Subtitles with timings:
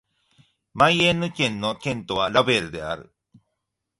[0.73, 3.13] マイエンヌ県の県都はラヴァルである